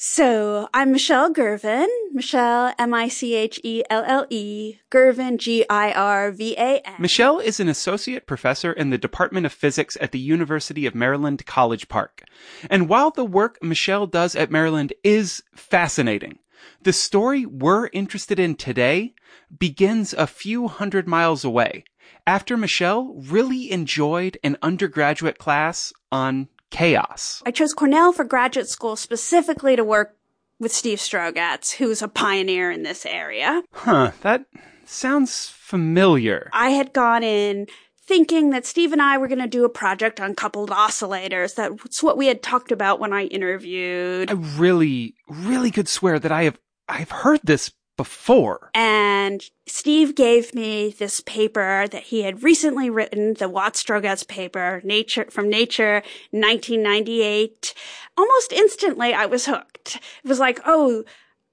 So 0.00 0.68
I'm 0.72 0.92
Michelle 0.92 1.32
Girvan, 1.32 1.88
Michelle, 2.12 2.72
M-I-C-H-E-L-L-E, 2.78 4.78
Girvan, 4.90 5.38
G-I-R-V-A-N. 5.38 6.94
Michelle 7.00 7.40
is 7.40 7.58
an 7.58 7.68
associate 7.68 8.24
professor 8.24 8.72
in 8.72 8.90
the 8.90 8.96
Department 8.96 9.44
of 9.44 9.52
Physics 9.52 9.96
at 10.00 10.12
the 10.12 10.20
University 10.20 10.86
of 10.86 10.94
Maryland 10.94 11.44
College 11.46 11.88
Park. 11.88 12.22
And 12.70 12.88
while 12.88 13.10
the 13.10 13.24
work 13.24 13.58
Michelle 13.60 14.06
does 14.06 14.36
at 14.36 14.52
Maryland 14.52 14.92
is 15.02 15.42
fascinating, 15.56 16.38
the 16.80 16.92
story 16.92 17.44
we're 17.44 17.88
interested 17.88 18.38
in 18.38 18.54
today 18.54 19.16
begins 19.58 20.14
a 20.14 20.28
few 20.28 20.68
hundred 20.68 21.08
miles 21.08 21.44
away 21.44 21.82
after 22.24 22.56
Michelle 22.56 23.16
really 23.16 23.72
enjoyed 23.72 24.38
an 24.44 24.58
undergraduate 24.62 25.38
class 25.38 25.92
on 26.12 26.46
chaos. 26.70 27.42
I 27.46 27.50
chose 27.50 27.74
Cornell 27.74 28.12
for 28.12 28.24
graduate 28.24 28.68
school 28.68 28.96
specifically 28.96 29.76
to 29.76 29.84
work 29.84 30.16
with 30.60 30.72
Steve 30.72 30.98
Strogatz, 30.98 31.74
who's 31.74 32.02
a 32.02 32.08
pioneer 32.08 32.70
in 32.70 32.82
this 32.82 33.06
area. 33.06 33.62
Huh, 33.72 34.12
that 34.22 34.46
sounds 34.84 35.48
familiar. 35.48 36.50
I 36.52 36.70
had 36.70 36.92
gone 36.92 37.22
in 37.22 37.66
thinking 38.06 38.50
that 38.50 38.64
Steve 38.64 38.92
and 38.92 39.02
I 39.02 39.18
were 39.18 39.28
going 39.28 39.38
to 39.38 39.46
do 39.46 39.64
a 39.64 39.68
project 39.68 40.18
on 40.18 40.34
coupled 40.34 40.70
oscillators. 40.70 41.54
That's 41.54 42.02
what 42.02 42.16
we 42.16 42.26
had 42.26 42.42
talked 42.42 42.72
about 42.72 42.98
when 42.98 43.12
I 43.12 43.24
interviewed. 43.24 44.30
I 44.30 44.34
really, 44.34 45.14
really 45.28 45.70
could 45.70 45.88
swear 45.88 46.18
that 46.18 46.32
I 46.32 46.44
have, 46.44 46.58
I've 46.88 47.10
heard 47.10 47.40
this 47.44 47.70
before. 47.98 48.70
And 48.72 49.44
Steve 49.66 50.14
gave 50.14 50.54
me 50.54 50.94
this 50.98 51.20
paper 51.20 51.86
that 51.88 52.04
he 52.04 52.22
had 52.22 52.42
recently 52.42 52.88
written, 52.88 53.34
the 53.34 53.50
Watts 53.50 53.82
Strogatz 53.82 54.26
paper, 54.26 54.80
Nature 54.82 55.26
from 55.30 55.50
Nature, 55.50 56.02
1998. 56.30 57.74
Almost 58.16 58.52
instantly, 58.54 59.12
I 59.12 59.26
was 59.26 59.44
hooked. 59.44 59.96
It 59.96 60.28
was 60.28 60.38
like, 60.38 60.60
oh, 60.64 61.04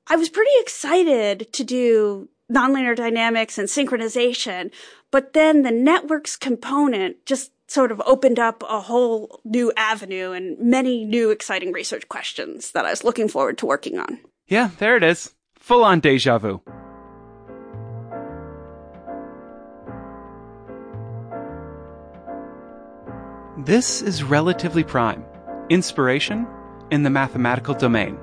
I 0.08 0.16
was 0.16 0.30
pretty 0.30 0.52
excited 0.59 1.52
to 1.52 1.63
do 1.65 2.29
nonlinear 2.49 2.96
dynamics 2.96 3.57
and 3.57 3.68
synchronization, 3.68 4.71
but 5.12 5.34
then 5.34 5.63
the 5.63 5.71
networks 5.71 6.37
component 6.37 7.26
just 7.26 7.52
sort 7.68 7.91
of 7.91 7.99
opened 8.05 8.37
up 8.37 8.63
a 8.70 8.82
whole 8.82 9.41
new 9.43 9.74
avenue 9.76 10.32
and 10.32 10.57
many 10.59 11.04
new 11.04 11.32
exciting 11.32 11.71
research 11.71 12.07
questions 12.07 12.71
that 12.71 12.85
I 12.85 12.91
was 12.91 13.04
looking 13.04 13.27
forward 13.27 13.57
to 13.57 13.65
working 13.65 13.98
on. 13.98 14.20
Yeah, 14.48 14.70
there 14.77 14.96
it 14.96 15.04
is. 15.04 15.34
Full 15.66 15.84
on 15.84 15.99
deja 15.99 16.38
vu. 16.38 16.62
This 23.66 24.04
is 24.04 24.21
Relatively 24.21 24.84
Prime 24.84 25.26
Inspiration 25.71 26.46
in 26.91 27.02
the 27.02 27.10
Mathematical 27.10 27.74
Domain. 27.74 28.20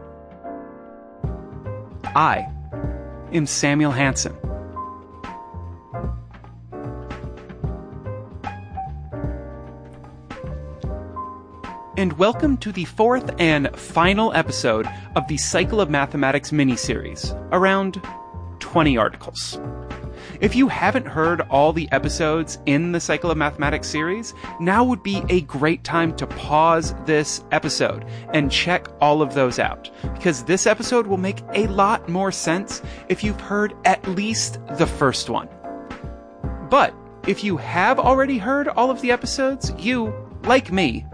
I 2.15 2.47
am 3.33 3.47
Samuel 3.47 3.91
Hansen. 3.91 4.37
And 12.03 12.19
welcome 12.19 12.57
to 12.57 12.73
the 12.73 12.85
fourth 12.85 13.33
and 13.39 13.71
final 13.79 14.33
episode 14.33 14.89
of 15.15 15.25
the 15.29 15.37
Cycle 15.37 15.81
of 15.81 15.89
Mathematics 15.89 16.51
mini-series, 16.51 17.33
around 17.53 18.03
20 18.59 18.97
articles. 18.97 19.61
If 20.41 20.57
you 20.57 20.67
haven't 20.67 21.07
heard 21.07 21.43
all 21.43 21.73
the 21.73 21.89
episodes 21.93 22.59
in 22.67 22.91
the 22.91 22.99
Cycle 22.99 23.31
of 23.31 23.39
Mathematics 23.39 23.87
series, 23.87 24.35
now 24.59 24.83
would 24.83 25.05
be 25.05 25.23
a 25.29 25.43
great 25.43 25.85
time 25.85 26.17
to 26.17 26.27
pause 26.27 26.93
this 27.05 27.45
episode 27.53 28.05
and 28.35 28.51
check 28.51 28.89
all 29.01 29.23
of 29.23 29.35
those 29.35 29.61
out. 29.61 29.89
Because 30.13 30.43
this 30.43 30.67
episode 30.67 31.07
will 31.07 31.19
make 31.19 31.39
a 31.55 31.69
lot 31.69 32.09
more 32.09 32.33
sense 32.33 32.83
if 33.09 33.23
you've 33.23 33.41
heard 33.41 33.75
at 33.85 34.05
least 34.09 34.59
the 34.77 34.89
first 34.89 35.31
one. 35.31 35.49
But 36.69 36.97
if 37.29 37.45
you 37.45 37.59
have 37.59 38.01
already 38.01 38.39
heard 38.39 38.67
all 38.67 38.91
of 38.91 39.01
the 39.03 39.13
episodes, 39.13 39.73
you, 39.79 40.13
like 40.43 40.73
me, 40.73 41.07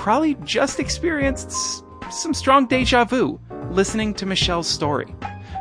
probably 0.00 0.34
just 0.44 0.80
experienced 0.80 1.84
some 2.10 2.32
strong 2.32 2.66
deja 2.66 3.04
vu 3.04 3.38
listening 3.70 4.14
to 4.14 4.24
Michelle's 4.24 4.66
story. 4.66 5.14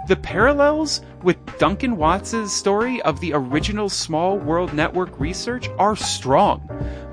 The 0.07 0.15
parallels 0.15 1.01
with 1.23 1.35
Duncan 1.57 1.97
Watts' 1.97 2.49
story 2.53 3.01
of 3.01 3.19
the 3.19 3.33
original 3.33 3.89
small 3.89 4.37
world 4.37 4.73
network 4.73 5.19
research 5.19 5.67
are 5.77 5.93
strong. 5.97 6.61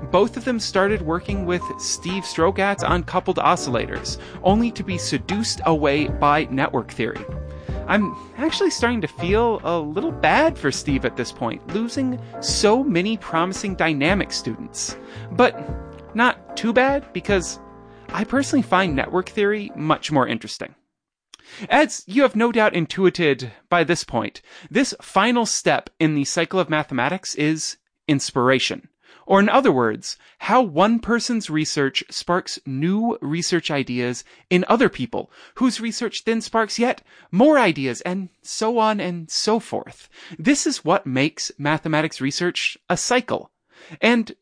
Both 0.09 0.37
of 0.37 0.45
them 0.45 0.57
started 0.57 1.01
working 1.01 1.45
with 1.45 1.61
Steve 1.79 2.23
Strogatz 2.23 2.81
on 2.81 3.03
coupled 3.03 3.39
oscillators, 3.39 4.17
only 4.41 4.71
to 4.71 4.81
be 4.81 4.97
seduced 4.97 5.59
away 5.65 6.07
by 6.07 6.45
network 6.45 6.91
theory. 6.91 7.25
I'm 7.87 8.15
actually 8.37 8.69
starting 8.69 9.01
to 9.01 9.07
feel 9.07 9.59
a 9.65 9.77
little 9.77 10.13
bad 10.13 10.57
for 10.57 10.71
Steve 10.71 11.03
at 11.03 11.17
this 11.17 11.33
point, 11.33 11.65
losing 11.73 12.21
so 12.39 12.85
many 12.85 13.17
promising 13.17 13.75
dynamic 13.75 14.31
students. 14.31 14.95
But 15.31 15.86
not 16.17 16.57
too 16.57 16.73
bad 16.73 17.13
because 17.13 17.59
I 18.09 18.23
personally 18.23 18.63
find 18.63 18.95
network 18.95 19.29
theory 19.29 19.71
much 19.75 20.11
more 20.11 20.27
interesting. 20.27 20.75
As 21.69 22.03
you 22.07 22.23
have 22.23 22.35
no 22.35 22.51
doubt 22.51 22.75
intuited 22.75 23.53
by 23.69 23.85
this 23.85 24.03
point, 24.03 24.41
this 24.69 24.93
final 25.01 25.45
step 25.45 25.89
in 25.99 26.15
the 26.15 26.25
cycle 26.25 26.59
of 26.59 26.69
mathematics 26.69 27.35
is 27.35 27.77
inspiration. 28.07 28.89
Or 29.25 29.39
in 29.39 29.49
other 29.49 29.71
words, 29.71 30.17
how 30.39 30.61
one 30.61 30.99
person's 30.99 31.49
research 31.49 32.03
sparks 32.09 32.59
new 32.65 33.17
research 33.21 33.69
ideas 33.69 34.23
in 34.49 34.65
other 34.67 34.89
people, 34.89 35.31
whose 35.55 35.81
research 35.81 36.23
then 36.23 36.41
sparks 36.41 36.79
yet 36.79 37.01
more 37.31 37.59
ideas, 37.59 38.01
and 38.01 38.29
so 38.41 38.77
on 38.79 38.99
and 38.99 39.29
so 39.29 39.59
forth. 39.59 40.09
This 40.39 40.65
is 40.65 40.85
what 40.85 41.05
makes 41.05 41.51
mathematics 41.57 42.21
research 42.21 42.77
a 42.89 42.97
cycle. 42.97 43.51
And 44.01 44.33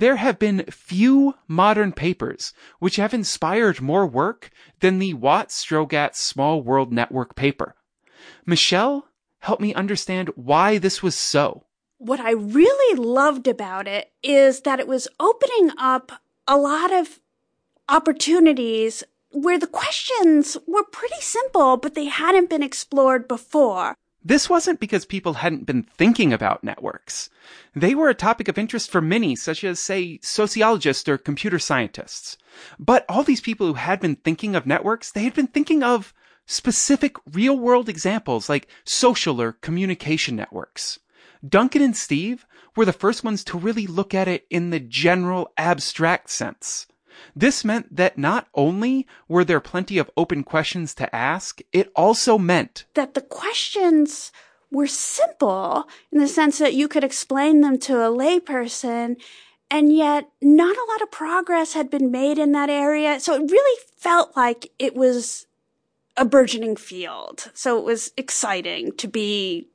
there 0.00 0.16
have 0.16 0.38
been 0.38 0.64
few 0.70 1.34
modern 1.46 1.92
papers 1.92 2.54
which 2.78 2.96
have 2.96 3.12
inspired 3.12 3.82
more 3.82 4.06
work 4.06 4.50
than 4.80 4.98
the 4.98 5.12
Watts 5.14 5.62
Strogatz 5.64 6.16
Small 6.16 6.62
World 6.62 6.90
Network 6.90 7.36
paper. 7.36 7.74
Michelle 8.46 9.06
helped 9.40 9.60
me 9.60 9.74
understand 9.74 10.30
why 10.36 10.78
this 10.78 11.02
was 11.02 11.14
so. 11.14 11.64
What 11.98 12.18
I 12.18 12.30
really 12.32 12.98
loved 12.98 13.46
about 13.46 13.86
it 13.86 14.10
is 14.22 14.62
that 14.62 14.80
it 14.80 14.88
was 14.88 15.06
opening 15.20 15.70
up 15.76 16.12
a 16.48 16.56
lot 16.56 16.92
of 16.92 17.20
opportunities 17.88 19.04
where 19.32 19.58
the 19.58 19.66
questions 19.66 20.56
were 20.66 20.84
pretty 20.84 21.20
simple, 21.20 21.76
but 21.76 21.94
they 21.94 22.06
hadn't 22.06 22.48
been 22.48 22.62
explored 22.62 23.28
before. 23.28 23.94
This 24.22 24.50
wasn't 24.50 24.80
because 24.80 25.06
people 25.06 25.34
hadn't 25.34 25.64
been 25.64 25.82
thinking 25.82 26.32
about 26.32 26.62
networks. 26.62 27.30
They 27.74 27.94
were 27.94 28.10
a 28.10 28.14
topic 28.14 28.48
of 28.48 28.58
interest 28.58 28.90
for 28.90 29.00
many, 29.00 29.34
such 29.34 29.64
as, 29.64 29.80
say, 29.80 30.18
sociologists 30.22 31.08
or 31.08 31.16
computer 31.16 31.58
scientists. 31.58 32.36
But 32.78 33.06
all 33.08 33.22
these 33.22 33.40
people 33.40 33.66
who 33.66 33.74
had 33.74 33.98
been 33.98 34.16
thinking 34.16 34.54
of 34.54 34.66
networks, 34.66 35.10
they 35.10 35.22
had 35.24 35.34
been 35.34 35.46
thinking 35.46 35.82
of 35.82 36.12
specific 36.44 37.16
real 37.32 37.58
world 37.58 37.88
examples 37.88 38.48
like 38.48 38.68
social 38.84 39.40
or 39.40 39.52
communication 39.52 40.36
networks. 40.36 40.98
Duncan 41.46 41.80
and 41.80 41.96
Steve 41.96 42.44
were 42.76 42.84
the 42.84 42.92
first 42.92 43.24
ones 43.24 43.42
to 43.44 43.58
really 43.58 43.86
look 43.86 44.12
at 44.12 44.28
it 44.28 44.46
in 44.50 44.70
the 44.70 44.80
general 44.80 45.52
abstract 45.56 46.28
sense. 46.28 46.86
This 47.34 47.64
meant 47.64 47.94
that 47.94 48.18
not 48.18 48.48
only 48.54 49.06
were 49.28 49.44
there 49.44 49.60
plenty 49.60 49.98
of 49.98 50.10
open 50.16 50.44
questions 50.44 50.94
to 50.94 51.14
ask, 51.14 51.60
it 51.72 51.90
also 51.94 52.38
meant 52.38 52.84
that 52.94 53.14
the 53.14 53.20
questions 53.20 54.32
were 54.70 54.86
simple 54.86 55.88
in 56.12 56.18
the 56.18 56.28
sense 56.28 56.58
that 56.58 56.74
you 56.74 56.86
could 56.88 57.04
explain 57.04 57.60
them 57.60 57.78
to 57.78 57.96
a 57.96 58.10
layperson 58.10 59.16
and 59.70 59.92
yet 59.92 60.30
not 60.40 60.76
a 60.76 60.86
lot 60.90 61.02
of 61.02 61.10
progress 61.10 61.74
had 61.74 61.90
been 61.90 62.10
made 62.10 62.38
in 62.38 62.52
that 62.52 62.70
area. 62.70 63.20
So 63.20 63.34
it 63.34 63.50
really 63.50 63.80
felt 63.96 64.36
like 64.36 64.70
it 64.78 64.94
was 64.94 65.46
a 66.16 66.24
burgeoning 66.24 66.76
field. 66.76 67.50
So 67.54 67.78
it 67.78 67.84
was 67.84 68.12
exciting 68.16 68.92
to 68.96 69.08
be 69.08 69.68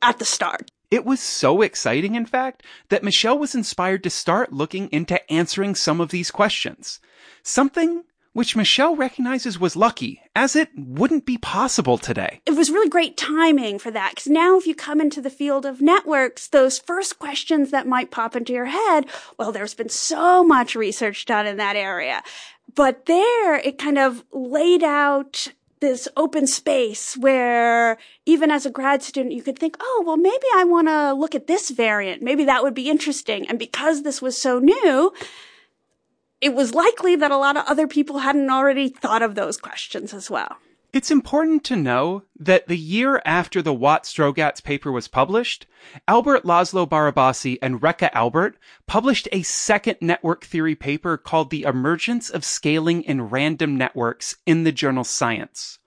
at 0.00 0.18
the 0.18 0.24
start. 0.24 0.70
It 0.92 1.06
was 1.06 1.20
so 1.20 1.62
exciting, 1.62 2.16
in 2.16 2.26
fact, 2.26 2.62
that 2.90 3.02
Michelle 3.02 3.38
was 3.38 3.54
inspired 3.54 4.02
to 4.02 4.10
start 4.10 4.52
looking 4.52 4.90
into 4.90 5.32
answering 5.32 5.74
some 5.74 6.02
of 6.02 6.10
these 6.10 6.30
questions. 6.30 7.00
Something 7.42 8.04
which 8.34 8.56
Michelle 8.56 8.94
recognizes 8.94 9.58
was 9.58 9.74
lucky, 9.74 10.20
as 10.36 10.54
it 10.54 10.68
wouldn't 10.76 11.24
be 11.24 11.38
possible 11.38 11.96
today. 11.96 12.42
It 12.44 12.56
was 12.56 12.70
really 12.70 12.90
great 12.90 13.16
timing 13.16 13.78
for 13.78 13.90
that, 13.90 14.10
because 14.16 14.26
now 14.26 14.58
if 14.58 14.66
you 14.66 14.74
come 14.74 15.00
into 15.00 15.22
the 15.22 15.30
field 15.30 15.64
of 15.64 15.80
networks, 15.80 16.48
those 16.48 16.78
first 16.78 17.18
questions 17.18 17.70
that 17.70 17.86
might 17.86 18.10
pop 18.10 18.36
into 18.36 18.52
your 18.52 18.66
head, 18.66 19.06
well, 19.38 19.50
there's 19.50 19.72
been 19.72 19.88
so 19.88 20.44
much 20.44 20.74
research 20.74 21.24
done 21.24 21.46
in 21.46 21.56
that 21.56 21.74
area. 21.74 22.22
But 22.74 23.06
there, 23.06 23.56
it 23.56 23.78
kind 23.78 23.96
of 23.96 24.24
laid 24.30 24.82
out 24.82 25.48
this 25.82 26.08
open 26.16 26.46
space 26.46 27.14
where 27.18 27.98
even 28.24 28.50
as 28.50 28.64
a 28.64 28.70
grad 28.70 29.02
student, 29.02 29.34
you 29.34 29.42
could 29.42 29.58
think, 29.58 29.76
oh, 29.80 30.02
well, 30.06 30.16
maybe 30.16 30.46
I 30.54 30.64
want 30.64 30.88
to 30.88 31.12
look 31.12 31.34
at 31.34 31.48
this 31.48 31.68
variant. 31.68 32.22
Maybe 32.22 32.44
that 32.44 32.62
would 32.62 32.72
be 32.72 32.88
interesting. 32.88 33.46
And 33.48 33.58
because 33.58 34.02
this 34.02 34.22
was 34.22 34.40
so 34.40 34.58
new, 34.58 35.12
it 36.40 36.54
was 36.54 36.72
likely 36.72 37.16
that 37.16 37.30
a 37.30 37.36
lot 37.36 37.58
of 37.58 37.66
other 37.66 37.86
people 37.86 38.20
hadn't 38.20 38.48
already 38.48 38.88
thought 38.88 39.22
of 39.22 39.34
those 39.34 39.58
questions 39.58 40.14
as 40.14 40.30
well. 40.30 40.56
It's 40.92 41.10
important 41.10 41.64
to 41.64 41.76
know 41.76 42.24
that 42.38 42.68
the 42.68 42.76
year 42.76 43.22
after 43.24 43.62
the 43.62 43.72
Watts-Strogatz 43.72 44.62
paper 44.62 44.92
was 44.92 45.08
published, 45.08 45.66
Albert 46.06 46.44
Laszlo 46.44 46.86
Barabasi 46.86 47.56
and 47.62 47.80
Réka 47.80 48.10
Albert 48.12 48.58
published 48.86 49.26
a 49.32 49.40
second 49.40 49.96
network 50.02 50.44
theory 50.44 50.74
paper 50.74 51.16
called 51.16 51.48
The 51.48 51.62
Emergence 51.62 52.28
of 52.28 52.44
Scaling 52.44 53.04
in 53.04 53.22
Random 53.22 53.78
Networks 53.78 54.36
in 54.44 54.64
the 54.64 54.72
journal 54.72 55.02
Science. 55.02 55.78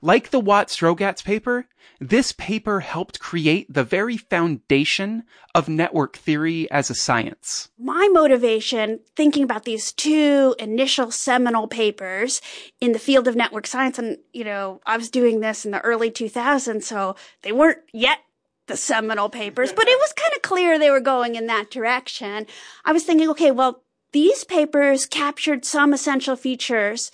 Like 0.00 0.30
the 0.30 0.40
Watts-Strogatz 0.40 1.24
paper, 1.24 1.66
this 2.00 2.32
paper 2.32 2.80
helped 2.80 3.20
create 3.20 3.72
the 3.72 3.84
very 3.84 4.16
foundation 4.16 5.24
of 5.54 5.68
network 5.68 6.16
theory 6.16 6.70
as 6.70 6.90
a 6.90 6.94
science. 6.94 7.70
My 7.78 8.08
motivation 8.12 9.00
thinking 9.16 9.44
about 9.44 9.64
these 9.64 9.92
two 9.92 10.54
initial 10.58 11.10
seminal 11.10 11.68
papers 11.68 12.40
in 12.80 12.92
the 12.92 12.98
field 12.98 13.28
of 13.28 13.36
network 13.36 13.66
science, 13.66 13.98
and, 13.98 14.18
you 14.32 14.44
know, 14.44 14.80
I 14.84 14.96
was 14.96 15.10
doing 15.10 15.40
this 15.40 15.64
in 15.64 15.70
the 15.70 15.80
early 15.80 16.10
2000s, 16.10 16.82
so 16.82 17.16
they 17.42 17.52
weren't 17.52 17.78
yet 17.92 18.18
the 18.66 18.76
seminal 18.76 19.28
papers, 19.28 19.72
but 19.72 19.88
it 19.88 19.98
was 19.98 20.12
kind 20.16 20.32
of 20.34 20.42
clear 20.42 20.78
they 20.78 20.90
were 20.90 21.00
going 21.00 21.34
in 21.34 21.46
that 21.46 21.70
direction. 21.70 22.46
I 22.84 22.92
was 22.92 23.04
thinking, 23.04 23.28
okay, 23.30 23.50
well, 23.50 23.82
these 24.12 24.44
papers 24.44 25.06
captured 25.06 25.64
some 25.64 25.92
essential 25.92 26.36
features 26.36 27.10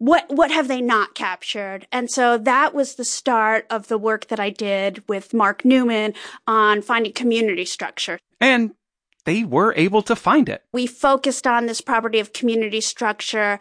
what 0.00 0.24
what 0.30 0.50
have 0.50 0.66
they 0.66 0.80
not 0.80 1.14
captured? 1.14 1.86
And 1.92 2.10
so 2.10 2.38
that 2.38 2.74
was 2.74 2.94
the 2.94 3.04
start 3.04 3.66
of 3.68 3.88
the 3.88 3.98
work 3.98 4.28
that 4.28 4.40
I 4.40 4.48
did 4.48 5.06
with 5.08 5.34
Mark 5.34 5.62
Newman 5.62 6.14
on 6.46 6.80
finding 6.80 7.12
community 7.12 7.66
structure. 7.66 8.18
And 8.40 8.72
they 9.26 9.44
were 9.44 9.74
able 9.76 10.00
to 10.02 10.16
find 10.16 10.48
it. 10.48 10.64
We 10.72 10.86
focused 10.86 11.46
on 11.46 11.66
this 11.66 11.82
property 11.82 12.18
of 12.18 12.32
community 12.32 12.80
structure 12.80 13.58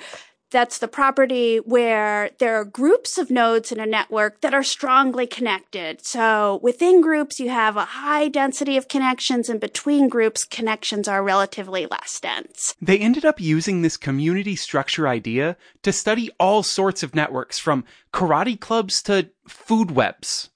that's 0.52 0.80
the 0.80 0.88
property 0.88 1.58
where 1.58 2.32
there 2.40 2.56
are 2.56 2.66
groups 2.66 3.18
of 3.18 3.30
nodes 3.30 3.72
in 3.72 3.80
a 3.80 3.86
network 3.86 4.42
that 4.42 4.54
are 4.54 4.64
strongly 4.64 5.28
connected. 5.28 6.06
So 6.06 6.60
within 6.62 7.02
groups, 7.02 7.40
you 7.40 7.50
have 7.50 7.78
a 7.78 7.86
high 7.86 8.28
density 8.28 8.78
of 8.78 8.88
connections 8.88 9.50
and 9.50 9.60
between 9.60 10.10
groups, 10.10 10.44
connections 10.44 11.08
are 11.08 11.24
relatively 11.24 11.86
less 11.86 12.20
dense. 12.20 12.76
They 12.82 12.98
ended 12.98 13.26
up 13.26 13.40
using 13.40 13.82
this 13.82 13.98
community 13.98 14.56
structure 14.56 15.08
idea 15.08 15.58
to 15.84 15.92
study 15.92 16.30
all 16.40 16.64
sorts 16.64 17.04
of 17.04 17.16
networks 17.16 17.60
from 17.60 17.86
karate 18.14 18.60
clubs 18.60 19.02
to 19.04 19.30
food 19.48 19.92
webs. 19.92 20.50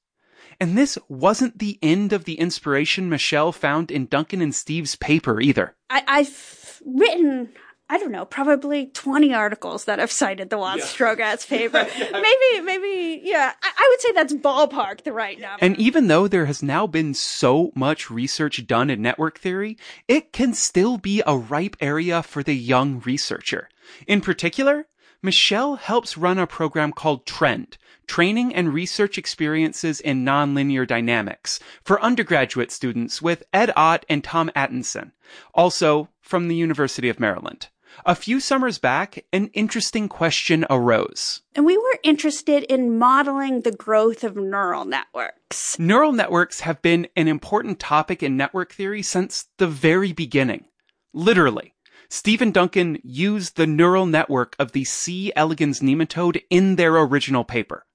And 0.60 0.78
this 0.78 0.98
wasn't 1.10 1.60
the 1.60 1.78
end 1.82 2.14
of 2.14 2.26
the 2.26 2.36
inspiration 2.36 3.10
Michelle 3.10 3.52
found 3.52 3.92
in 3.92 4.06
Duncan 4.06 4.42
and 4.42 4.56
Steve's 4.56 4.96
paper 4.96 5.42
either. 5.42 5.76
I, 5.90 6.22
have 6.22 6.82
written 6.86 7.50
I 7.94 8.00
don't 8.00 8.12
know, 8.12 8.26
probably 8.26 8.88
20 8.88 9.36
articles 9.36 9.86
that 9.86 10.00
have 10.00 10.12
cited 10.12 10.50
the 10.50 10.58
Watts 10.58 10.92
Strogatz 10.92 11.48
paper. 11.48 11.86
maybe, 12.00 12.62
maybe, 12.64 13.22
yeah, 13.24 13.54
I, 13.62 13.72
I, 13.78 13.88
would 13.92 14.02
say 14.02 14.12
that's 14.14 14.34
ballpark 14.34 15.04
the 15.04 15.14
right 15.14 15.40
number. 15.40 15.64
And 15.64 15.78
even 15.78 16.08
though 16.08 16.28
there 16.28 16.48
has 16.48 16.64
now 16.64 16.88
been 16.88 17.14
so 17.14 17.72
much 17.76 18.10
research 18.10 18.66
done 18.66 18.90
in 18.90 19.04
network 19.04 19.38
theory, 19.38 19.78
it 20.08 20.34
can 20.34 20.56
still 20.56 20.98
be 20.98 21.22
a 21.28 21.38
ripe 21.38 21.76
area 21.80 22.24
for 22.24 22.42
the 22.42 22.56
young 22.56 23.00
researcher. 23.06 23.70
In 24.08 24.22
particular, 24.22 24.88
Michelle 25.22 25.76
helps 25.76 26.18
run 26.18 26.40
a 26.40 26.48
program 26.48 26.94
called 26.94 27.28
Trend, 27.28 27.78
Training 28.08 28.56
and 28.56 28.74
Research 28.74 29.20
Experiences 29.20 30.02
in 30.02 30.26
Nonlinear 30.26 30.88
Dynamics, 30.88 31.60
for 31.84 32.02
undergraduate 32.02 32.72
students 32.72 33.22
with 33.22 33.44
Ed 33.54 33.72
Ott 33.76 34.04
and 34.10 34.24
Tom 34.24 34.50
Antonsen, 34.56 35.12
also 35.54 36.10
from 36.22 36.48
the 36.48 36.56
University 36.56 37.08
of 37.08 37.20
Maryland. 37.20 37.68
A 38.06 38.16
few 38.16 38.40
summers 38.40 38.78
back, 38.78 39.26
an 39.32 39.48
interesting 39.54 40.10
question 40.10 40.66
arose. 40.70 41.42
And 41.56 41.66
we 41.66 41.78
were 41.78 42.00
interested 42.04 42.64
in 42.64 42.98
modeling 42.98 43.62
the 43.62 43.72
growth 43.72 44.24
of 44.24 44.36
neural 44.36 44.86
networks. 44.86 45.78
Neural 45.80 46.12
networks 46.12 46.62
have 46.62 46.82
been 46.82 47.08
an 47.16 47.28
important 47.28 47.80
topic 47.80 48.22
in 48.22 48.36
network 48.36 48.74
theory 48.74 49.02
since 49.02 49.48
the 49.58 49.68
very 49.68 50.12
beginning. 50.12 50.66
Literally. 51.14 51.74
Stephen 52.10 52.52
Duncan 52.52 53.00
used 53.04 53.56
the 53.56 53.66
neural 53.66 54.06
network 54.06 54.56
of 54.60 54.72
the 54.72 54.84
C. 54.84 55.32
elegans 55.36 55.80
nematode 55.80 56.44
in 56.50 56.76
their 56.76 56.96
original 56.96 57.44
paper. 57.44 57.86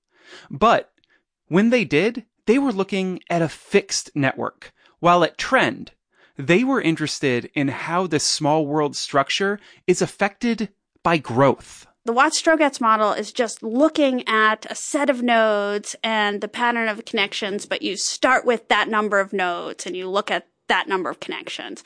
But 0.51 0.91
when 1.47 1.71
they 1.71 1.85
did, 1.85 2.25
they 2.47 2.59
were 2.59 2.73
looking 2.73 3.21
at 3.31 3.43
a 3.43 3.49
fixed 3.49 4.11
network, 4.15 4.73
while 5.01 5.23
at 5.23 5.39
Trend, 5.39 5.93
they 6.39 6.65
were 6.65 6.81
interested 6.81 7.51
in 7.55 7.69
how 7.69 8.07
the 8.07 8.21
small 8.21 8.65
world 8.65 8.97
structure 8.97 9.59
is 9.87 10.01
affected 10.01 10.71
by 11.03 11.19
growth. 11.19 11.87
The 12.05 12.13
Watts-Strogatz 12.13 12.81
model 12.81 13.13
is 13.13 13.33
just 13.33 13.63
looking 13.63 14.27
at 14.27 14.65
a 14.71 14.75
set 14.75 15.11
of 15.11 15.23
nodes 15.23 15.95
and 16.03 16.41
the 16.41 16.49
pattern 16.49 16.89
of 16.89 17.05
connections, 17.05 17.67
but 17.67 17.83
you 17.83 17.97
start 17.97 18.47
with 18.47 18.69
that 18.69 18.89
number 18.89 19.21
of 19.21 19.35
nodes 19.35 19.85
and 19.85 19.95
you 19.95 20.09
look 20.09 20.31
at 20.31 20.47
that 20.69 20.89
number 20.89 21.11
of 21.11 21.21
connections. 21.21 21.83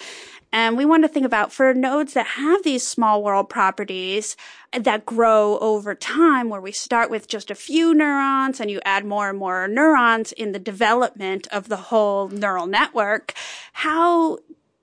And 0.54 0.76
we 0.76 0.84
want 0.84 1.02
to 1.02 1.08
think 1.08 1.24
about 1.24 1.50
for 1.50 1.72
nodes 1.72 2.12
that 2.12 2.26
have 2.26 2.62
these 2.62 2.86
small 2.86 3.22
world 3.22 3.48
properties 3.48 4.36
that 4.78 5.06
grow 5.06 5.58
over 5.60 5.94
time, 5.94 6.50
where 6.50 6.60
we 6.60 6.72
start 6.72 7.10
with 7.10 7.26
just 7.26 7.50
a 7.50 7.54
few 7.54 7.94
neurons 7.94 8.60
and 8.60 8.70
you 8.70 8.80
add 8.84 9.06
more 9.06 9.30
and 9.30 9.38
more 9.38 9.66
neurons 9.66 10.32
in 10.32 10.52
the 10.52 10.58
development 10.58 11.48
of 11.50 11.68
the 11.68 11.76
whole 11.76 12.28
neural 12.28 12.66
network. 12.66 13.32
How 13.72 14.38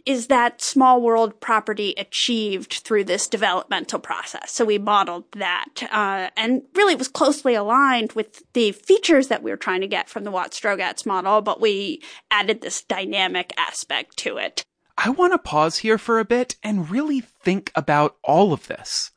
is 0.05 0.27
that 0.27 0.61
small 0.61 1.01
world 1.01 1.39
property 1.39 1.93
achieved 1.97 2.73
through 2.73 3.03
this 3.03 3.27
developmental 3.27 3.99
process? 3.99 4.51
So 4.51 4.65
we 4.65 4.77
modeled 4.77 5.25
that, 5.33 5.83
uh, 5.91 6.29
and 6.35 6.63
really 6.75 6.93
it 6.93 6.99
was 6.99 7.07
closely 7.07 7.55
aligned 7.55 8.13
with 8.13 8.43
the 8.53 8.71
features 8.71 9.27
that 9.27 9.43
we 9.43 9.51
were 9.51 9.57
trying 9.57 9.81
to 9.81 9.87
get 9.87 10.09
from 10.09 10.23
the 10.23 10.31
Watts-Strogatz 10.31 11.05
model, 11.05 11.41
but 11.41 11.61
we 11.61 12.01
added 12.31 12.61
this 12.61 12.81
dynamic 12.81 13.53
aspect 13.57 14.17
to 14.17 14.37
it. 14.37 14.63
I 14.97 15.09
want 15.09 15.33
to 15.33 15.37
pause 15.37 15.77
here 15.77 15.97
for 15.97 16.19
a 16.19 16.25
bit 16.25 16.55
and 16.61 16.89
really 16.89 17.21
think 17.21 17.71
about 17.75 18.17
all 18.23 18.51
of 18.51 18.67
this. 18.67 19.11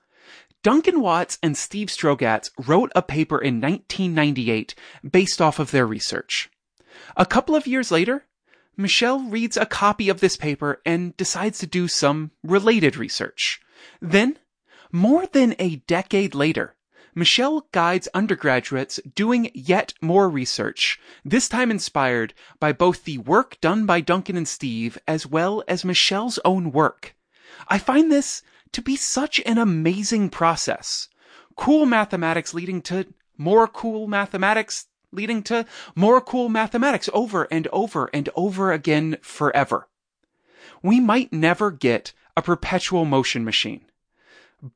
Duncan 0.62 1.00
Watts 1.00 1.38
and 1.42 1.56
Steve 1.56 1.88
Strogatz 1.88 2.50
wrote 2.68 2.92
a 2.94 3.02
paper 3.02 3.38
in 3.38 3.60
1998 3.60 4.76
based 5.10 5.42
off 5.42 5.58
of 5.58 5.72
their 5.72 5.86
research. 5.86 6.48
A 7.16 7.26
couple 7.26 7.56
of 7.56 7.66
years 7.66 7.90
later, 7.90 8.26
Michelle 8.76 9.20
reads 9.20 9.56
a 9.56 9.66
copy 9.66 10.08
of 10.08 10.20
this 10.20 10.36
paper 10.36 10.80
and 10.86 11.16
decides 11.16 11.58
to 11.58 11.66
do 11.66 11.88
some 11.88 12.30
related 12.42 12.96
research. 12.96 13.60
Then, 14.00 14.38
more 14.90 15.26
than 15.26 15.54
a 15.58 15.76
decade 15.76 16.34
later, 16.34 16.74
Michelle 17.14 17.68
guides 17.72 18.08
undergraduates 18.14 18.98
doing 19.14 19.50
yet 19.52 19.92
more 20.00 20.30
research, 20.30 20.98
this 21.24 21.48
time 21.48 21.70
inspired 21.70 22.32
by 22.58 22.72
both 22.72 23.04
the 23.04 23.18
work 23.18 23.60
done 23.60 23.84
by 23.84 24.00
Duncan 24.00 24.36
and 24.36 24.48
Steve 24.48 24.96
as 25.06 25.26
well 25.26 25.62
as 25.68 25.84
Michelle's 25.84 26.38
own 26.44 26.72
work. 26.72 27.14
I 27.68 27.78
find 27.78 28.10
this 28.10 28.42
to 28.72 28.80
be 28.80 28.96
such 28.96 29.40
an 29.44 29.58
amazing 29.58 30.30
process. 30.30 31.08
Cool 31.56 31.84
mathematics 31.84 32.54
leading 32.54 32.80
to 32.82 33.06
more 33.36 33.68
cool 33.68 34.06
mathematics 34.06 34.86
leading 35.12 35.42
to 35.44 35.66
more 35.94 36.20
cool 36.20 36.48
mathematics 36.48 37.08
over 37.12 37.46
and 37.50 37.68
over 37.68 38.08
and 38.12 38.28
over 38.34 38.72
again 38.72 39.18
forever. 39.22 39.88
We 40.82 41.00
might 41.00 41.32
never 41.32 41.70
get 41.70 42.12
a 42.36 42.42
perpetual 42.42 43.04
motion 43.04 43.44
machine, 43.44 43.84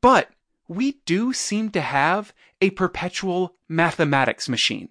but 0.00 0.31
we 0.69 0.93
do 1.07 1.33
seem 1.33 1.71
to 1.71 1.81
have 1.81 2.33
a 2.61 2.71
perpetual 2.71 3.57
mathematics 3.69 4.49
machine, 4.49 4.88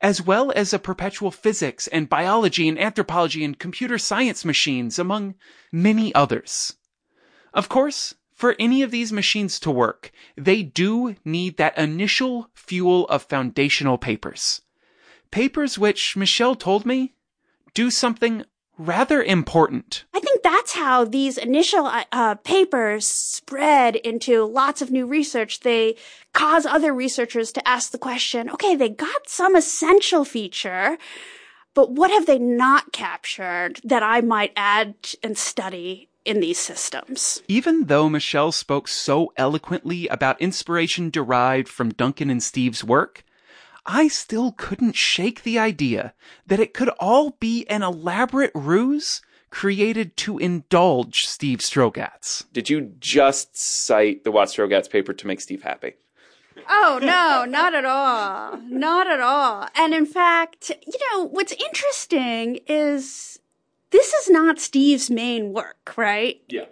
as 0.00 0.22
well 0.22 0.52
as 0.54 0.72
a 0.72 0.78
perpetual 0.78 1.30
physics 1.30 1.86
and 1.88 2.08
biology 2.08 2.68
and 2.68 2.78
anthropology 2.78 3.44
and 3.44 3.58
computer 3.58 3.98
science 3.98 4.44
machines, 4.44 4.98
among 4.98 5.34
many 5.72 6.14
others. 6.14 6.76
Of 7.52 7.68
course, 7.68 8.14
for 8.32 8.54
any 8.58 8.82
of 8.82 8.90
these 8.90 9.12
machines 9.12 9.58
to 9.60 9.70
work, 9.70 10.12
they 10.36 10.62
do 10.62 11.16
need 11.24 11.56
that 11.56 11.78
initial 11.78 12.50
fuel 12.54 13.06
of 13.08 13.22
foundational 13.22 13.96
papers. 13.96 14.60
Papers 15.30 15.78
which, 15.78 16.16
Michelle 16.16 16.54
told 16.54 16.86
me, 16.86 17.14
do 17.74 17.90
something 17.90 18.44
rather 18.78 19.22
important. 19.22 20.04
I 20.14 20.20
think 20.20 20.42
that's 20.42 20.72
how 20.72 21.04
these 21.04 21.38
initial 21.38 21.86
uh, 21.86 22.04
uh, 22.12 22.34
papers 22.36 23.06
spread 23.06 23.96
into 23.96 24.44
lots 24.44 24.82
of 24.82 24.90
new 24.90 25.06
research. 25.06 25.60
They 25.60 25.96
cause 26.32 26.66
other 26.66 26.92
researchers 26.92 27.52
to 27.52 27.68
ask 27.68 27.90
the 27.90 27.98
question, 27.98 28.50
okay, 28.50 28.76
they 28.76 28.88
got 28.88 29.28
some 29.28 29.56
essential 29.56 30.24
feature, 30.24 30.98
but 31.74 31.92
what 31.92 32.10
have 32.10 32.26
they 32.26 32.38
not 32.38 32.92
captured 32.92 33.80
that 33.84 34.02
I 34.02 34.20
might 34.20 34.52
add 34.56 34.94
and 35.22 35.36
study 35.36 36.08
in 36.26 36.40
these 36.40 36.58
systems. 36.58 37.40
Even 37.48 37.84
though 37.84 38.08
Michelle 38.08 38.52
spoke 38.52 38.88
so 38.88 39.32
eloquently 39.36 40.08
about 40.08 40.40
inspiration 40.40 41.08
derived 41.08 41.68
from 41.68 41.90
Duncan 41.90 42.28
and 42.28 42.42
Steve's 42.42 42.82
work, 42.82 43.24
I 43.86 44.08
still 44.08 44.52
couldn't 44.52 44.96
shake 44.96 45.42
the 45.44 45.58
idea 45.58 46.12
that 46.46 46.60
it 46.60 46.74
could 46.74 46.88
all 47.00 47.30
be 47.38 47.64
an 47.68 47.82
elaborate 47.82 48.50
ruse 48.54 49.22
created 49.50 50.16
to 50.18 50.38
indulge 50.38 51.24
Steve 51.26 51.60
Strogatz. 51.60 52.44
Did 52.52 52.68
you 52.68 52.92
just 52.98 53.56
cite 53.56 54.24
the 54.24 54.32
Watts 54.32 54.56
Strogatz 54.56 54.90
paper 54.90 55.12
to 55.12 55.26
make 55.26 55.40
Steve 55.40 55.62
happy? 55.62 55.94
Oh, 56.68 56.98
no, 57.00 57.44
not 57.48 57.74
at 57.74 57.84
all. 57.84 58.58
Not 58.68 59.06
at 59.06 59.20
all. 59.20 59.68
And 59.76 59.94
in 59.94 60.04
fact, 60.04 60.72
you 60.86 60.98
know, 61.12 61.24
what's 61.24 61.52
interesting 61.52 62.60
is 62.66 63.38
this 63.90 64.12
is 64.12 64.28
not 64.28 64.58
Steve's 64.58 65.10
main 65.10 65.52
work, 65.52 65.94
right? 65.96 66.40
Yeah. 66.48 66.64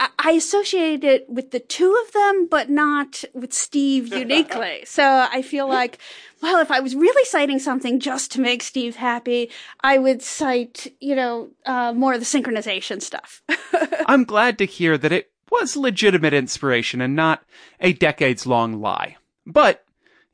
I 0.00 0.32
associate 0.32 1.04
it 1.04 1.28
with 1.28 1.50
the 1.50 1.60
two 1.60 1.94
of 2.06 2.12
them, 2.12 2.46
but 2.50 2.70
not 2.70 3.22
with 3.34 3.52
Steve 3.52 4.08
uniquely. 4.14 4.82
so 4.86 5.28
I 5.30 5.42
feel 5.42 5.68
like, 5.68 5.98
well, 6.42 6.58
if 6.58 6.70
I 6.70 6.80
was 6.80 6.96
really 6.96 7.24
citing 7.26 7.58
something 7.58 8.00
just 8.00 8.32
to 8.32 8.40
make 8.40 8.62
Steve 8.62 8.96
happy, 8.96 9.50
I 9.82 9.98
would 9.98 10.22
cite, 10.22 10.94
you 11.00 11.14
know, 11.14 11.50
uh, 11.66 11.92
more 11.92 12.14
of 12.14 12.20
the 12.20 12.26
synchronization 12.26 13.02
stuff. 13.02 13.42
I'm 14.06 14.24
glad 14.24 14.56
to 14.58 14.64
hear 14.64 14.96
that 14.96 15.12
it 15.12 15.30
was 15.50 15.76
legitimate 15.76 16.32
inspiration 16.32 17.02
and 17.02 17.14
not 17.14 17.44
a 17.80 17.92
decades 17.92 18.46
long 18.46 18.80
lie. 18.80 19.16
But 19.46 19.84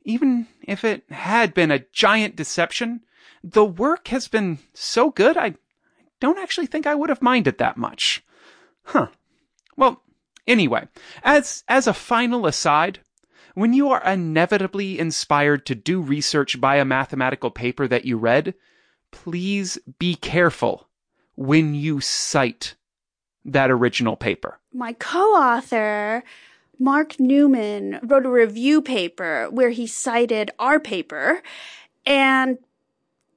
even 0.05 0.47
if 0.61 0.85
it 0.85 1.03
had 1.09 1.53
been 1.53 1.71
a 1.71 1.83
giant 1.91 2.37
deception, 2.37 3.01
the 3.43 3.65
work 3.65 4.07
has 4.07 4.29
been 4.29 4.59
so 4.73 5.11
good, 5.11 5.35
I 5.35 5.55
don't 6.21 6.39
actually 6.39 6.67
think 6.67 6.87
I 6.87 6.95
would 6.95 7.09
have 7.09 7.21
minded 7.21 7.57
that 7.57 7.75
much. 7.75 8.23
Huh. 8.83 9.07
Well, 9.77 10.01
anyway, 10.47 10.87
as, 11.23 11.63
as 11.67 11.87
a 11.87 11.93
final 11.93 12.45
aside, 12.47 12.99
when 13.53 13.73
you 13.73 13.89
are 13.89 14.03
inevitably 14.03 14.99
inspired 14.99 15.65
to 15.67 15.75
do 15.75 16.01
research 16.01 16.59
by 16.59 16.75
a 16.75 16.85
mathematical 16.85 17.51
paper 17.51 17.87
that 17.87 18.05
you 18.05 18.17
read, 18.17 18.53
please 19.11 19.77
be 19.99 20.15
careful 20.15 20.89
when 21.35 21.73
you 21.73 22.01
cite 22.01 22.75
that 23.45 23.71
original 23.71 24.15
paper. 24.15 24.59
My 24.73 24.93
co-author, 24.93 26.23
Mark 26.79 27.19
Newman, 27.19 27.99
wrote 28.03 28.25
a 28.25 28.29
review 28.29 28.81
paper 28.81 29.47
where 29.49 29.69
he 29.69 29.87
cited 29.87 30.51
our 30.59 30.79
paper 30.79 31.41
and 32.05 32.57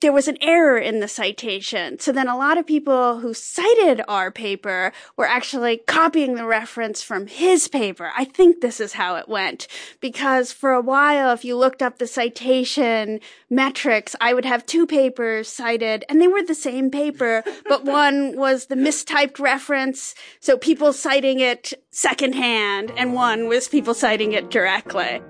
there 0.00 0.12
was 0.12 0.28
an 0.28 0.38
error 0.40 0.78
in 0.78 1.00
the 1.00 1.08
citation. 1.08 1.98
So 1.98 2.10
then 2.10 2.28
a 2.28 2.36
lot 2.36 2.56
of 2.56 2.66
people 2.66 3.18
who 3.18 3.34
cited 3.34 4.00
our 4.08 4.30
paper 4.30 4.92
were 5.16 5.26
actually 5.26 5.78
copying 5.78 6.34
the 6.34 6.46
reference 6.46 7.02
from 7.02 7.26
his 7.26 7.68
paper. 7.68 8.10
I 8.16 8.24
think 8.24 8.60
this 8.60 8.80
is 8.80 8.94
how 8.94 9.16
it 9.16 9.28
went 9.28 9.68
because 10.00 10.52
for 10.52 10.72
a 10.72 10.80
while, 10.80 11.32
if 11.32 11.44
you 11.44 11.56
looked 11.56 11.82
up 11.82 11.98
the 11.98 12.06
citation 12.06 13.20
metrics, 13.50 14.16
I 14.20 14.32
would 14.32 14.46
have 14.46 14.64
two 14.64 14.86
papers 14.86 15.48
cited 15.48 16.04
and 16.08 16.20
they 16.20 16.28
were 16.28 16.42
the 16.42 16.54
same 16.54 16.90
paper, 16.90 17.44
but 17.68 17.84
one 17.90 18.36
was 18.36 18.66
the 18.66 18.76
mistyped 18.76 19.38
reference. 19.38 20.14
So 20.40 20.56
people 20.56 20.92
citing 20.92 21.40
it 21.40 21.74
secondhand 21.90 22.92
and 22.96 23.12
one 23.12 23.48
was 23.48 23.68
people 23.68 23.94
citing 23.94 24.32
it 24.32 24.50
directly. 24.50 25.20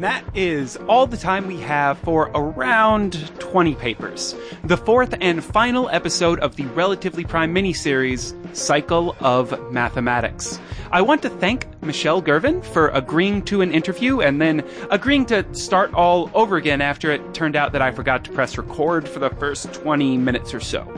And 0.00 0.06
that 0.06 0.24
is 0.34 0.78
all 0.88 1.06
the 1.06 1.18
time 1.18 1.46
we 1.46 1.60
have 1.60 1.98
for 1.98 2.30
around 2.34 3.38
20 3.38 3.74
papers. 3.74 4.34
The 4.64 4.78
fourth 4.78 5.14
and 5.20 5.44
final 5.44 5.90
episode 5.90 6.40
of 6.40 6.56
the 6.56 6.64
Relatively 6.68 7.22
Prime 7.22 7.54
miniseries, 7.54 8.34
Cycle 8.56 9.14
of 9.20 9.70
Mathematics. 9.70 10.58
I 10.92 11.02
want 11.02 11.22
to 11.22 11.30
thank 11.30 11.68
Michelle 11.82 12.20
Girvan 12.20 12.62
for 12.62 12.88
agreeing 12.88 13.42
to 13.44 13.60
an 13.60 13.72
interview 13.72 14.22
and 14.22 14.40
then 14.40 14.64
agreeing 14.90 15.24
to 15.26 15.46
start 15.54 15.94
all 15.94 16.30
over 16.34 16.56
again 16.56 16.80
after 16.80 17.12
it 17.12 17.32
turned 17.32 17.54
out 17.54 17.70
that 17.72 17.82
I 17.82 17.92
forgot 17.92 18.24
to 18.24 18.32
press 18.32 18.58
record 18.58 19.08
for 19.08 19.20
the 19.20 19.30
first 19.30 19.72
20 19.72 20.16
minutes 20.16 20.52
or 20.52 20.58
so. 20.58 20.92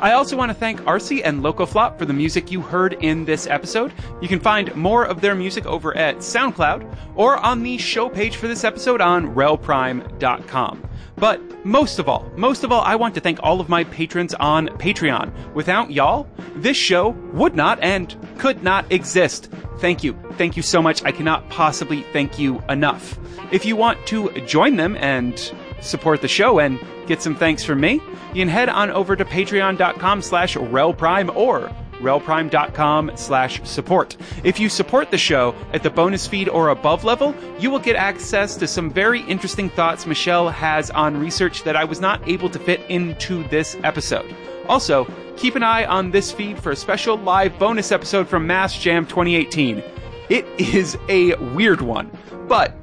I 0.00 0.12
also 0.12 0.36
want 0.36 0.50
to 0.50 0.54
thank 0.54 0.80
Arcee 0.82 1.22
and 1.24 1.42
Locoflop 1.42 1.98
for 1.98 2.04
the 2.04 2.12
music 2.12 2.50
you 2.50 2.60
heard 2.60 2.94
in 2.94 3.24
this 3.24 3.46
episode. 3.46 3.92
You 4.20 4.26
can 4.26 4.40
find 4.40 4.74
more 4.74 5.04
of 5.04 5.20
their 5.20 5.36
music 5.36 5.66
over 5.66 5.96
at 5.96 6.16
SoundCloud 6.16 6.96
or 7.14 7.36
on 7.36 7.62
the 7.62 7.78
show 7.78 8.08
page 8.08 8.36
for 8.36 8.48
this 8.48 8.64
episode 8.64 9.00
on 9.00 9.34
relprime.com. 9.36 10.87
But 11.16 11.40
most 11.64 11.98
of 11.98 12.08
all, 12.08 12.30
most 12.36 12.64
of 12.64 12.72
all, 12.72 12.82
I 12.82 12.94
want 12.96 13.14
to 13.16 13.20
thank 13.20 13.38
all 13.42 13.60
of 13.60 13.68
my 13.68 13.84
patrons 13.84 14.34
on 14.34 14.68
Patreon. 14.78 15.32
Without 15.54 15.90
y'all, 15.90 16.28
this 16.56 16.76
show 16.76 17.10
would 17.32 17.56
not 17.56 17.78
and 17.82 18.16
could 18.38 18.62
not 18.62 18.90
exist. 18.92 19.50
Thank 19.78 20.04
you. 20.04 20.18
Thank 20.32 20.56
you 20.56 20.62
so 20.62 20.80
much. 20.82 21.04
I 21.04 21.12
cannot 21.12 21.48
possibly 21.50 22.02
thank 22.12 22.38
you 22.38 22.62
enough. 22.68 23.18
If 23.50 23.64
you 23.64 23.76
want 23.76 24.06
to 24.08 24.30
join 24.46 24.76
them 24.76 24.96
and 24.96 25.52
support 25.80 26.20
the 26.20 26.28
show 26.28 26.58
and 26.58 26.78
get 27.06 27.22
some 27.22 27.34
thanks 27.34 27.64
from 27.64 27.80
me, 27.80 28.00
you 28.34 28.42
can 28.42 28.48
head 28.48 28.68
on 28.68 28.90
over 28.90 29.16
to 29.16 29.24
patreon.com 29.24 30.22
slash 30.22 30.56
relprime 30.56 31.34
or 31.34 31.72
relprime.com 31.98 33.12
slash 33.14 33.60
support. 33.64 34.16
If 34.44 34.58
you 34.58 34.68
support 34.68 35.10
the 35.10 35.18
show 35.18 35.54
at 35.72 35.82
the 35.82 35.90
bonus 35.90 36.26
feed 36.26 36.48
or 36.48 36.68
above 36.68 37.04
level, 37.04 37.34
you 37.58 37.70
will 37.70 37.78
get 37.78 37.96
access 37.96 38.56
to 38.56 38.66
some 38.66 38.90
very 38.90 39.22
interesting 39.22 39.70
thoughts 39.70 40.06
Michelle 40.06 40.48
has 40.48 40.90
on 40.90 41.18
research 41.18 41.64
that 41.64 41.76
I 41.76 41.84
was 41.84 42.00
not 42.00 42.26
able 42.28 42.48
to 42.50 42.58
fit 42.58 42.80
into 42.88 43.46
this 43.48 43.76
episode. 43.84 44.34
Also, 44.68 45.06
keep 45.36 45.56
an 45.56 45.62
eye 45.62 45.84
on 45.86 46.10
this 46.10 46.30
feed 46.30 46.58
for 46.58 46.72
a 46.72 46.76
special 46.76 47.16
live 47.16 47.58
bonus 47.58 47.90
episode 47.90 48.28
from 48.28 48.46
MathsJam 48.46 49.08
2018. 49.08 49.82
It 50.28 50.46
is 50.58 50.98
a 51.08 51.34
weird 51.54 51.80
one, 51.80 52.10
but 52.48 52.77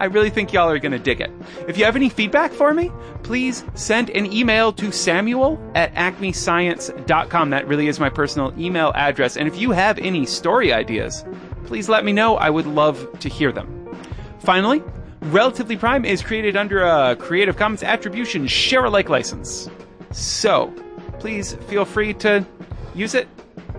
I 0.00 0.06
really 0.06 0.30
think 0.30 0.52
y'all 0.52 0.68
are 0.70 0.78
going 0.78 0.92
to 0.92 0.98
dig 0.98 1.20
it. 1.20 1.30
If 1.68 1.78
you 1.78 1.84
have 1.84 1.96
any 1.96 2.08
feedback 2.08 2.52
for 2.52 2.74
me, 2.74 2.90
please 3.22 3.64
send 3.74 4.10
an 4.10 4.32
email 4.32 4.72
to 4.74 4.92
samuel 4.92 5.60
at 5.74 5.94
acmescience.com. 5.94 7.50
That 7.50 7.66
really 7.66 7.88
is 7.88 8.00
my 8.00 8.10
personal 8.10 8.52
email 8.58 8.92
address. 8.94 9.36
And 9.36 9.48
if 9.48 9.58
you 9.58 9.70
have 9.70 9.98
any 9.98 10.26
story 10.26 10.72
ideas, 10.72 11.24
please 11.64 11.88
let 11.88 12.04
me 12.04 12.12
know. 12.12 12.36
I 12.36 12.50
would 12.50 12.66
love 12.66 13.06
to 13.20 13.28
hear 13.28 13.52
them. 13.52 13.96
Finally, 14.40 14.82
Relatively 15.22 15.76
Prime 15.76 16.04
is 16.04 16.22
created 16.22 16.56
under 16.56 16.82
a 16.82 17.16
Creative 17.16 17.56
Commons 17.56 17.82
Attribution 17.82 18.46
Share 18.46 18.84
Alike 18.84 19.08
license. 19.08 19.70
So, 20.10 20.72
please 21.18 21.54
feel 21.68 21.86
free 21.86 22.12
to 22.14 22.46
use 22.94 23.14
it 23.14 23.26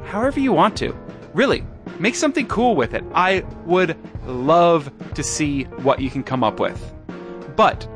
however 0.05 0.39
you 0.39 0.51
want 0.51 0.75
to. 0.77 0.95
Really, 1.34 1.63
make 2.00 2.15
something 2.15 2.48
cool 2.48 2.75
with 2.75 2.93
it. 2.93 3.03
I 3.13 3.45
would 3.65 3.95
love 4.27 4.91
to 5.13 5.24
see 5.24 5.63
what 5.63 6.00
you 6.00 6.10
can 6.10 6.24
come 6.24 6.44
up 6.44 6.60
with. 6.60 6.94
But 7.55 7.88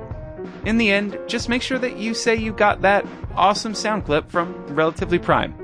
in 0.66 0.78
the 0.78 0.92
end, 0.92 1.18
just 1.28 1.50
make 1.50 1.62
sure 1.62 1.80
that 1.80 1.98
you 1.98 2.14
say 2.14 2.36
you 2.36 2.54
got 2.54 2.82
that 2.82 3.06
awesome 3.36 3.74
sound 3.74 4.06
clip 4.06 4.30
from 4.30 4.54
Relatively 4.68 5.20
Prime. 5.20 5.56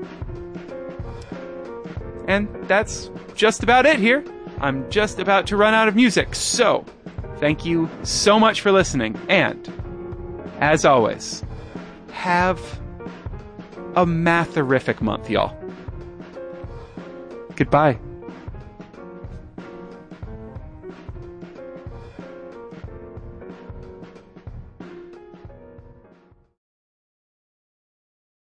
And 2.28 2.48
that's 2.66 3.10
just 3.34 3.62
about 3.62 3.86
it 3.86 3.98
here. 3.98 4.24
I'm 4.60 4.90
just 4.90 5.18
about 5.18 5.46
to 5.48 5.56
run 5.56 5.74
out 5.74 5.86
of 5.86 5.94
music, 5.94 6.34
so 6.34 6.84
thank 7.36 7.64
you 7.64 7.88
so 8.02 8.40
much 8.40 8.62
for 8.62 8.72
listening. 8.72 9.18
And 9.28 9.68
as 10.60 10.84
always, 10.84 11.44
have 12.12 12.58
a 13.94 14.06
matherific 14.06 15.00
month, 15.00 15.28
y'all. 15.28 15.54
Goodbye. 17.54 17.98